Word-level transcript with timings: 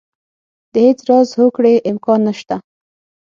د 0.73 0.73
هېڅ 0.87 0.99
راز 1.09 1.29
هوکړې 1.39 1.73
امکان 1.91 2.19
نه 2.27 2.33
شته. 2.39 2.55